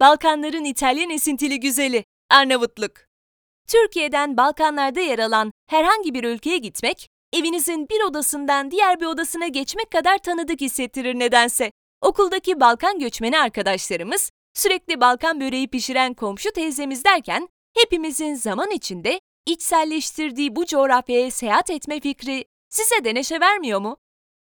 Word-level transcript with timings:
Balkanların 0.00 0.64
İtalyan 0.64 1.10
esintili 1.10 1.60
güzeli, 1.60 2.04
Arnavutluk. 2.30 2.92
Türkiye'den 3.68 4.36
Balkanlarda 4.36 5.00
yer 5.00 5.18
alan 5.18 5.52
herhangi 5.70 6.14
bir 6.14 6.24
ülkeye 6.24 6.58
gitmek, 6.58 7.08
evinizin 7.32 7.88
bir 7.88 8.10
odasından 8.10 8.70
diğer 8.70 9.00
bir 9.00 9.06
odasına 9.06 9.48
geçmek 9.48 9.90
kadar 9.90 10.18
tanıdık 10.18 10.60
hissettirir 10.60 11.18
nedense. 11.18 11.70
Okuldaki 12.00 12.60
Balkan 12.60 12.98
göçmeni 12.98 13.38
arkadaşlarımız, 13.38 14.30
sürekli 14.54 15.00
Balkan 15.00 15.40
böreği 15.40 15.68
pişiren 15.68 16.14
komşu 16.14 16.52
teyzemiz 16.52 17.04
derken, 17.04 17.48
hepimizin 17.74 18.34
zaman 18.34 18.70
içinde 18.70 19.20
içselleştirdiği 19.46 20.56
bu 20.56 20.66
coğrafyaya 20.66 21.30
seyahat 21.30 21.70
etme 21.70 22.00
fikri 22.00 22.44
size 22.68 23.04
de 23.04 23.14
neşe 23.14 23.40
vermiyor 23.40 23.80
mu? 23.80 23.96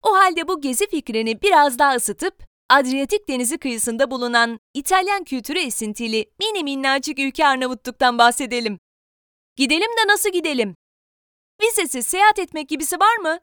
O 0.02 0.14
halde 0.14 0.48
bu 0.48 0.60
gezi 0.60 0.86
fikrini 0.86 1.42
biraz 1.42 1.78
daha 1.78 1.94
ısıtıp 1.94 2.51
Adriyatik 2.72 3.28
Denizi 3.28 3.58
kıyısında 3.58 4.10
bulunan 4.10 4.60
İtalyan 4.74 5.24
kültürü 5.24 5.58
esintili 5.58 6.30
mini 6.40 6.64
minnacık 6.64 7.18
ülke 7.18 7.46
Arnavutluk'tan 7.46 8.18
bahsedelim. 8.18 8.78
Gidelim 9.56 9.90
de 9.98 10.12
nasıl 10.12 10.30
gidelim? 10.32 10.76
Vizesiz 11.62 12.06
seyahat 12.06 12.38
etmek 12.38 12.68
gibisi 12.68 13.00
var 13.00 13.16
mı? 13.16 13.38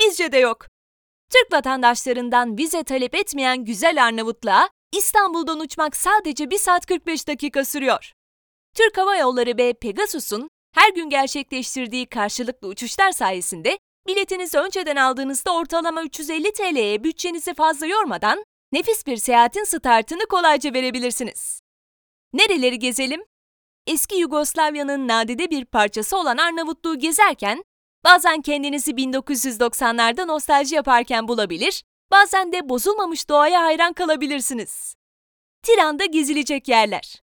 Bizce 0.00 0.32
de 0.32 0.38
yok. 0.38 0.66
Türk 1.32 1.52
vatandaşlarından 1.52 2.58
vize 2.58 2.84
talep 2.84 3.14
etmeyen 3.14 3.64
güzel 3.64 4.04
Arnavutluğa 4.04 4.68
İstanbul'dan 4.96 5.60
uçmak 5.60 5.96
sadece 5.96 6.50
1 6.50 6.58
saat 6.58 6.86
45 6.86 7.28
dakika 7.28 7.64
sürüyor. 7.64 8.12
Türk 8.76 8.98
Hava 8.98 9.16
Yolları 9.16 9.58
ve 9.58 9.72
Pegasus'un 9.72 10.48
her 10.74 10.90
gün 10.94 11.10
gerçekleştirdiği 11.10 12.06
karşılıklı 12.06 12.68
uçuşlar 12.68 13.12
sayesinde 13.12 13.78
biletinizi 14.06 14.58
önceden 14.58 14.96
aldığınızda 14.96 15.54
ortalama 15.54 16.02
350 16.02 16.52
TL'ye 16.52 17.04
bütçenizi 17.04 17.54
fazla 17.54 17.86
yormadan 17.86 18.44
nefis 18.72 19.06
bir 19.06 19.16
seyahatin 19.16 19.64
startını 19.64 20.26
kolayca 20.26 20.74
verebilirsiniz. 20.74 21.60
Nereleri 22.32 22.78
gezelim? 22.78 23.24
Eski 23.86 24.16
Yugoslavya'nın 24.16 25.08
nadide 25.08 25.50
bir 25.50 25.64
parçası 25.64 26.18
olan 26.18 26.36
Arnavutluğu 26.36 26.98
gezerken, 26.98 27.64
bazen 28.04 28.42
kendinizi 28.42 28.92
1990'larda 28.92 30.26
nostalji 30.26 30.74
yaparken 30.74 31.28
bulabilir, 31.28 31.82
bazen 32.10 32.52
de 32.52 32.68
bozulmamış 32.68 33.28
doğaya 33.28 33.62
hayran 33.62 33.92
kalabilirsiniz. 33.92 34.94
Tiran'da 35.62 36.04
gezilecek 36.04 36.68
yerler. 36.68 37.22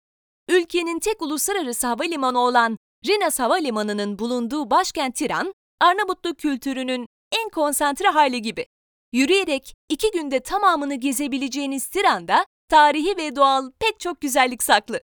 Ülkenin 0.49 0.99
tek 0.99 1.21
uluslararası 1.21 1.87
havalimanı 1.87 2.39
olan 2.39 2.77
Rinas 3.05 3.39
Havalimanı'nın 3.39 4.19
bulunduğu 4.19 4.69
başkent 4.69 5.15
Tiran, 5.15 5.53
Arnavutluk 5.81 6.37
kültürünün 6.37 7.07
en 7.31 7.49
konsantre 7.49 8.07
hali 8.07 8.41
gibi. 8.41 8.65
Yürüyerek 9.13 9.73
iki 9.89 10.11
günde 10.11 10.39
tamamını 10.39 10.95
gezebileceğiniz 10.95 11.87
Tiran'da 11.87 12.45
tarihi 12.69 13.17
ve 13.17 13.35
doğal 13.35 13.71
pek 13.79 13.99
çok 13.99 14.21
güzellik 14.21 14.63
saklı. 14.63 15.01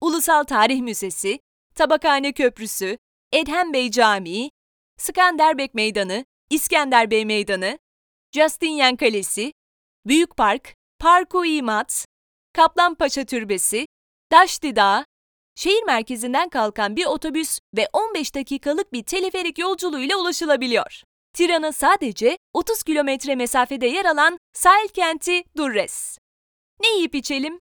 Ulusal 0.00 0.44
Tarih 0.44 0.80
Müzesi, 0.80 1.40
Tabakhane 1.74 2.32
Köprüsü, 2.32 2.98
Edhem 3.32 3.72
Bey 3.72 3.90
Camii, 3.90 4.50
Skanderbek 4.98 5.74
Meydanı, 5.74 6.24
İskender 6.50 7.10
Bey 7.10 7.24
Meydanı, 7.24 7.78
Justinian 8.32 8.96
Kalesi, 8.96 9.52
Büyük 10.06 10.36
Park, 10.36 10.74
Parku 10.98 11.46
İmat, 11.46 12.06
Kaplanpaşa 12.52 13.24
Türbesi, 13.24 13.86
Daşti 14.32 14.76
Dağı, 14.76 15.04
şehir 15.54 15.82
merkezinden 15.82 16.48
kalkan 16.48 16.96
bir 16.96 17.06
otobüs 17.06 17.58
ve 17.76 17.88
15 17.92 18.34
dakikalık 18.34 18.92
bir 18.92 19.02
teleferik 19.02 19.58
yolculuğuyla 19.58 20.16
ulaşılabiliyor. 20.16 21.05
Tiran'a 21.36 21.72
sadece 21.72 22.38
30 22.54 22.82
kilometre 22.82 23.34
mesafede 23.34 23.86
yer 23.86 24.04
alan 24.04 24.38
sahil 24.52 24.88
kenti 24.88 25.44
Durres. 25.56 26.18
Ne 26.80 26.88
yiyip 26.88 27.14
içelim? 27.14 27.60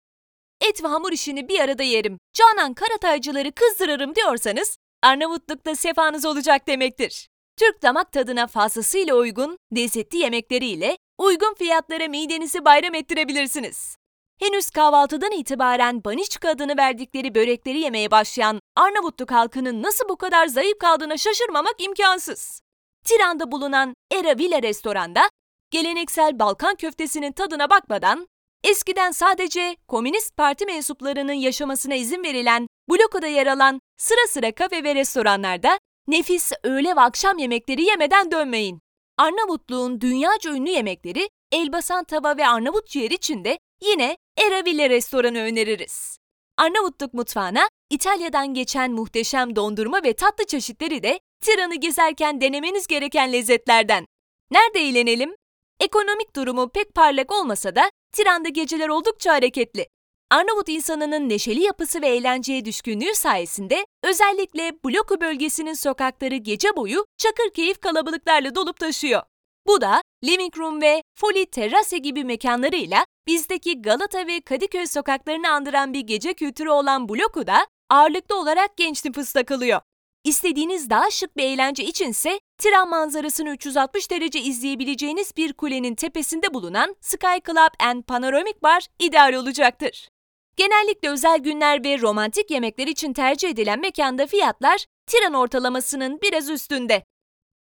Et 0.60 0.84
ve 0.84 0.88
hamur 0.88 1.12
işini 1.12 1.48
bir 1.48 1.60
arada 1.60 1.82
yerim, 1.82 2.18
Canan 2.32 2.74
Karataycıları 2.74 3.52
kızdırırım 3.52 4.14
diyorsanız 4.14 4.76
Arnavutluk'ta 5.02 5.74
sefanız 5.74 6.26
olacak 6.26 6.68
demektir. 6.68 7.28
Türk 7.58 7.82
damak 7.82 8.12
tadına 8.12 8.46
fazlasıyla 8.46 9.14
uygun, 9.14 9.58
lezzetli 9.76 10.18
yemekleriyle 10.18 10.98
uygun 11.18 11.54
fiyatlara 11.54 12.08
midenizi 12.08 12.64
bayram 12.64 12.94
ettirebilirsiniz. 12.94 13.96
Henüz 14.40 14.70
kahvaltıdan 14.70 15.32
itibaren 15.32 16.04
baniçka 16.04 16.48
adını 16.48 16.76
verdikleri 16.76 17.34
börekleri 17.34 17.78
yemeye 17.78 18.10
başlayan 18.10 18.60
Arnavutluk 18.76 19.30
halkının 19.30 19.82
nasıl 19.82 20.08
bu 20.08 20.16
kadar 20.16 20.46
zayıf 20.46 20.78
kaldığına 20.78 21.16
şaşırmamak 21.16 21.74
imkansız. 21.78 22.67
Tiran'da 23.04 23.52
bulunan 23.52 23.94
Era 24.10 24.38
Villa 24.38 24.62
restoranda 24.62 25.30
geleneksel 25.70 26.38
Balkan 26.38 26.76
köftesinin 26.76 27.32
tadına 27.32 27.70
bakmadan 27.70 28.28
eskiden 28.64 29.10
sadece 29.10 29.76
Komünist 29.88 30.36
Parti 30.36 30.66
mensuplarının 30.66 31.32
yaşamasına 31.32 31.94
izin 31.94 32.22
verilen 32.22 32.66
blokoda 32.90 33.26
yer 33.26 33.46
alan 33.46 33.80
sıra 33.96 34.26
sıra 34.28 34.52
kafe 34.52 34.84
ve 34.84 34.94
restoranlarda 34.94 35.78
nefis 36.08 36.52
öğle 36.64 36.96
ve 36.96 37.00
akşam 37.00 37.38
yemekleri 37.38 37.82
yemeden 37.82 38.30
dönmeyin. 38.30 38.80
Arnavutluğun 39.18 40.00
dünyaca 40.00 40.54
ünlü 40.54 40.70
yemekleri 40.70 41.28
Elbasan 41.52 42.04
tava 42.04 42.36
ve 42.36 42.48
Arnavut 42.48 42.88
ciğer 42.88 43.10
için 43.10 43.44
de 43.44 43.58
yine 43.82 44.16
Eraville 44.38 44.90
restoranı 44.90 45.38
öneririz. 45.38 46.18
Arnavutluk 46.56 47.14
mutfağına 47.14 47.68
İtalya'dan 47.90 48.54
geçen 48.54 48.92
muhteşem 48.92 49.56
dondurma 49.56 50.02
ve 50.02 50.12
tatlı 50.12 50.46
çeşitleri 50.46 51.02
de 51.02 51.20
Tiran'ı 51.40 51.74
gezerken 51.74 52.40
denemeniz 52.40 52.86
gereken 52.86 53.32
lezzetlerden. 53.32 54.06
Nerede 54.50 54.80
eğlenelim? 54.80 55.34
Ekonomik 55.80 56.36
durumu 56.36 56.68
pek 56.68 56.94
parlak 56.94 57.32
olmasa 57.32 57.76
da 57.76 57.90
Tiran'da 58.12 58.48
geceler 58.48 58.88
oldukça 58.88 59.32
hareketli. 59.32 59.86
Arnavut 60.30 60.68
insanının 60.68 61.28
neşeli 61.28 61.60
yapısı 61.60 62.02
ve 62.02 62.08
eğlenceye 62.08 62.64
düşkünlüğü 62.64 63.14
sayesinde 63.14 63.86
özellikle 64.04 64.72
Bloku 64.84 65.20
bölgesinin 65.20 65.74
sokakları 65.74 66.36
gece 66.36 66.76
boyu 66.76 67.04
çakır 67.18 67.50
keyif 67.50 67.80
kalabalıklarla 67.80 68.54
dolup 68.54 68.80
taşıyor. 68.80 69.22
Bu 69.66 69.80
da 69.80 70.02
Living 70.24 70.58
Room 70.58 70.82
ve 70.82 71.02
Folly 71.20 71.46
Terrasse 71.46 71.98
gibi 71.98 72.24
mekanlarıyla 72.24 73.04
bizdeki 73.26 73.82
Galata 73.82 74.26
ve 74.26 74.40
Kadıköy 74.40 74.86
sokaklarını 74.86 75.50
andıran 75.50 75.92
bir 75.92 76.00
gece 76.00 76.34
kültürü 76.34 76.70
olan 76.70 77.08
Bloku'da 77.08 77.66
ağırlıklı 77.90 78.40
olarak 78.40 78.76
genç 78.76 79.04
nüfus 79.04 79.32
takılıyor. 79.32 79.80
İstediğiniz 80.24 80.90
daha 80.90 81.10
şık 81.10 81.36
bir 81.36 81.42
eğlence 81.42 81.84
içinse 81.84 82.40
Tiran 82.58 82.88
manzarasını 82.88 83.50
360 83.50 84.10
derece 84.10 84.40
izleyebileceğiniz 84.40 85.36
bir 85.36 85.52
kulenin 85.52 85.94
tepesinde 85.94 86.54
bulunan 86.54 86.96
Sky 87.00 87.38
Club 87.46 87.80
and 87.80 88.02
Panoramic 88.02 88.62
Bar 88.62 88.86
ideal 88.98 89.32
olacaktır. 89.32 90.08
Genellikle 90.56 91.10
özel 91.10 91.38
günler 91.38 91.84
ve 91.84 92.00
romantik 92.00 92.50
yemekler 92.50 92.86
için 92.86 93.12
tercih 93.12 93.48
edilen 93.48 93.80
mekanda 93.80 94.26
fiyatlar 94.26 94.86
Tiran 95.06 95.34
ortalamasının 95.34 96.20
biraz 96.22 96.50
üstünde. 96.50 97.04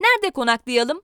Nerede 0.01 0.31
konaklayalım? 0.31 1.03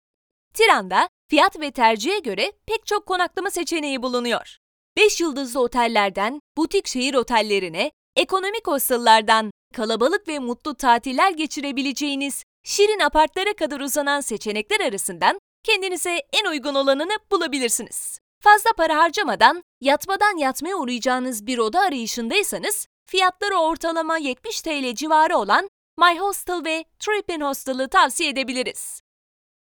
Tiran'da 0.55 1.09
fiyat 1.29 1.61
ve 1.61 1.71
tercihe 1.71 2.19
göre 2.19 2.53
pek 2.67 2.87
çok 2.87 3.07
konaklama 3.07 3.51
seçeneği 3.51 4.03
bulunuyor. 4.03 4.59
5 4.97 5.21
yıldızlı 5.21 5.61
otellerden 5.61 6.41
butik 6.57 6.87
şehir 6.87 7.15
otellerine, 7.15 7.91
ekonomik 8.21 8.67
hostellardan 8.67 9.51
kalabalık 9.75 10.29
ve 10.29 10.39
mutlu 10.39 10.75
tatiller 10.75 11.33
geçirebileceğiniz 11.33 12.45
şirin 12.65 13.01
apartlara 13.01 13.53
kadar 13.55 13.81
uzanan 13.81 14.21
seçenekler 14.21 14.81
arasından 14.81 15.39
kendinize 15.65 16.23
en 16.33 16.51
uygun 16.51 16.75
olanını 16.75 17.13
bulabilirsiniz. 17.31 18.19
Fazla 18.43 18.71
para 18.77 18.97
harcamadan 18.97 19.63
yatmadan 19.81 20.37
yatmaya 20.37 20.77
uğrayacağınız 20.77 21.47
bir 21.47 21.59
oda 21.59 21.81
arayışındaysanız 21.81 22.87
fiyatları 23.07 23.57
ortalama 23.57 24.19
70 24.19 24.63
TL 24.63 24.95
civarı 24.95 25.37
olan 25.37 25.69
My 25.99 26.19
Hostel 26.19 26.65
ve 26.65 26.85
Trippin 26.99 27.41
Hostel'ı 27.41 27.89
tavsiye 27.89 28.31
edebiliriz. 28.31 29.01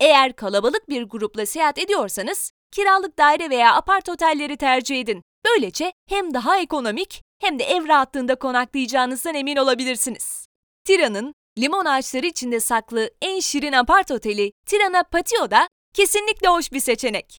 Eğer 0.00 0.32
kalabalık 0.32 0.88
bir 0.88 1.03
grupla 1.03 1.47
seyahat 1.47 1.78
ediyorsanız 1.78 2.53
kiralık 2.72 3.19
daire 3.19 3.50
veya 3.50 3.75
apart 3.75 4.09
otelleri 4.09 4.56
tercih 4.56 5.00
edin. 5.00 5.22
Böylece 5.47 5.93
hem 6.09 6.34
daha 6.34 6.59
ekonomik 6.59 7.22
hem 7.41 7.59
de 7.59 7.65
ev 7.65 7.89
rahatlığında 7.89 8.34
konaklayacağınızdan 8.34 9.35
emin 9.35 9.56
olabilirsiniz. 9.56 10.47
Tiran'ın 10.85 11.35
limon 11.59 11.85
ağaçları 11.85 12.26
içinde 12.26 12.61
saklı 12.61 13.11
en 13.23 13.41
şirin 13.41 13.73
apart 13.73 14.11
oteli 14.11 14.53
Tirana 14.67 15.03
Patio 15.03 15.50
da 15.50 15.69
kesinlikle 15.94 16.49
hoş 16.49 16.73
bir 16.73 16.81
seçenek. 16.81 17.38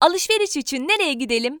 Alışveriş 0.00 0.56
için 0.56 0.88
nereye 0.88 1.12
gidelim? 1.12 1.60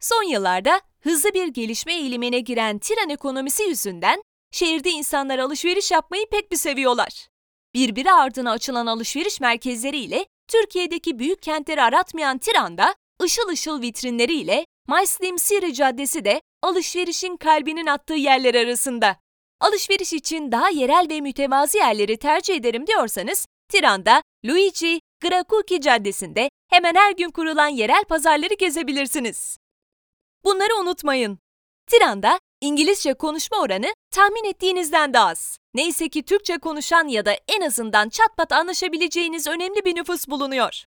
Son 0.00 0.22
yıllarda 0.22 0.80
hızlı 1.00 1.34
bir 1.34 1.48
gelişme 1.48 1.94
eğilimine 1.94 2.40
giren 2.40 2.78
Tiran 2.78 3.10
ekonomisi 3.10 3.62
yüzünden 3.62 4.22
şehirde 4.52 4.90
insanlar 4.90 5.38
alışveriş 5.38 5.90
yapmayı 5.90 6.26
pek 6.30 6.52
bir 6.52 6.56
seviyorlar. 6.56 7.28
Birbiri 7.74 8.12
ardına 8.12 8.50
açılan 8.50 8.86
alışveriş 8.86 9.40
merkezleriyle 9.40 10.26
Türkiye'deki 10.48 11.18
büyük 11.18 11.42
kentleri 11.42 11.82
aratmayan 11.82 12.38
Tiran'da 12.38 12.94
ışıl 13.22 13.48
ışıl 13.48 13.82
vitrinleriyle 13.82 14.66
Mayslim 14.86 15.38
Siri 15.38 15.74
Caddesi 15.74 16.24
de 16.24 16.40
alışverişin 16.62 17.36
kalbinin 17.36 17.86
attığı 17.86 18.14
yerler 18.14 18.54
arasında. 18.54 19.16
Alışveriş 19.60 20.12
için 20.12 20.52
daha 20.52 20.68
yerel 20.68 21.06
ve 21.10 21.20
mütevazi 21.20 21.78
yerleri 21.78 22.16
tercih 22.16 22.54
ederim 22.54 22.86
diyorsanız, 22.86 23.46
Tiran'da 23.68 24.22
Luigi 24.44 25.00
Gracucci 25.22 25.80
Caddesi'nde 25.80 26.50
hemen 26.70 26.94
her 26.94 27.12
gün 27.12 27.30
kurulan 27.30 27.68
yerel 27.68 28.04
pazarları 28.04 28.54
gezebilirsiniz. 28.54 29.58
Bunları 30.44 30.76
unutmayın. 30.80 31.38
Tiran'da 31.86 32.38
İngilizce 32.60 33.14
konuşma 33.14 33.58
oranı 33.58 33.94
tahmin 34.10 34.44
ettiğinizden 34.44 35.14
daha 35.14 35.28
az. 35.28 35.58
Neyse 35.74 36.08
ki 36.08 36.22
Türkçe 36.22 36.58
konuşan 36.58 37.08
ya 37.08 37.24
da 37.24 37.32
en 37.48 37.60
azından 37.60 38.08
çatpat 38.08 38.52
anlaşabileceğiniz 38.52 39.46
önemli 39.46 39.84
bir 39.84 39.96
nüfus 39.96 40.28
bulunuyor. 40.28 40.84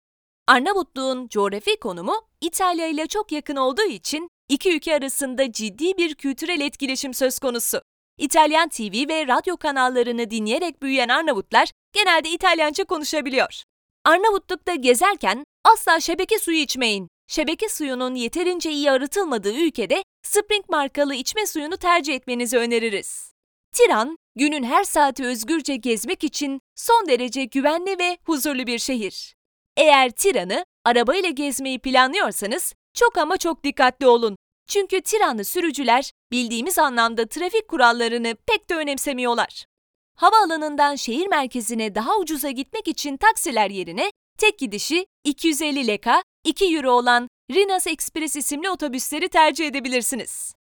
Arnavutluğun 0.47 1.29
coğrafi 1.29 1.77
konumu 1.77 2.29
İtalya 2.41 2.87
ile 2.87 3.07
çok 3.07 3.33
yakın 3.33 3.57
olduğu 3.57 3.89
için 3.89 4.29
iki 4.49 4.77
ülke 4.77 4.95
arasında 4.95 5.53
ciddi 5.53 5.97
bir 5.97 6.15
kültürel 6.15 6.61
etkileşim 6.61 7.15
söz 7.15 7.39
konusu. 7.39 7.83
İtalyan 8.19 8.69
TV 8.69 9.09
ve 9.09 9.27
radyo 9.27 9.57
kanallarını 9.57 10.31
dinleyerek 10.31 10.83
büyüyen 10.83 11.09
Arnavutlar 11.09 11.71
genelde 11.93 12.29
İtalyanca 12.29 12.85
konuşabiliyor. 12.85 13.63
Arnavutluk'ta 14.05 14.75
gezerken 14.75 15.45
asla 15.65 16.01
şebeke 16.01 16.39
suyu 16.39 16.59
içmeyin. 16.59 17.09
Şebeke 17.29 17.69
suyunun 17.69 18.15
yeterince 18.15 18.71
iyi 18.71 18.91
arıtılmadığı 18.91 19.55
ülkede 19.55 20.03
Spring 20.23 20.69
markalı 20.69 21.15
içme 21.15 21.47
suyunu 21.47 21.77
tercih 21.77 22.15
etmenizi 22.15 22.59
öneririz. 22.59 23.33
Tiran, 23.73 24.17
günün 24.37 24.63
her 24.63 24.85
saati 24.85 25.25
özgürce 25.25 25.77
gezmek 25.77 26.25
için 26.25 26.61
son 26.75 27.09
derece 27.09 27.45
güvenli 27.45 27.99
ve 27.99 28.19
huzurlu 28.25 28.67
bir 28.67 28.79
şehir. 28.79 29.35
Eğer 29.77 30.11
Tiran'ı 30.11 30.65
arabayla 30.85 31.31
gezmeyi 31.31 31.79
planlıyorsanız 31.79 32.75
çok 32.97 33.19
ama 33.19 33.37
çok 33.37 33.65
dikkatli 33.65 34.07
olun. 34.07 34.37
Çünkü 34.69 35.01
Tiranlı 35.01 35.45
sürücüler 35.45 36.11
bildiğimiz 36.33 36.79
anlamda 36.79 37.27
trafik 37.27 37.69
kurallarını 37.69 38.37
pek 38.47 38.71
de 38.71 38.75
önemsemiyorlar. 38.75 39.65
Havaalanından 40.17 40.95
şehir 40.95 41.27
merkezine 41.27 41.95
daha 41.95 42.19
ucuza 42.19 42.51
gitmek 42.51 42.89
için 42.89 43.17
taksiler 43.17 43.71
yerine 43.71 44.11
tek 44.39 44.59
gidişi 44.59 45.07
250 45.25 45.87
leka, 45.87 46.23
2 46.45 46.77
euro 46.77 46.91
olan 46.91 47.29
Rinas 47.51 47.87
Express 47.87 48.37
isimli 48.37 48.71
otobüsleri 48.71 49.29
tercih 49.29 49.67
edebilirsiniz. 49.67 50.57